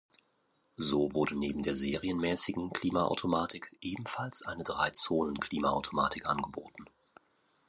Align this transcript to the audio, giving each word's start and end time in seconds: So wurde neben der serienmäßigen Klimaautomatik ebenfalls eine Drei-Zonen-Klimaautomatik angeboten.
So 0.77 1.13
wurde 1.13 1.35
neben 1.37 1.61
der 1.61 1.75
serienmäßigen 1.77 2.71
Klimaautomatik 2.73 3.69
ebenfalls 3.81 4.41
eine 4.41 4.63
Drei-Zonen-Klimaautomatik 4.63 6.25
angeboten. 6.25 6.87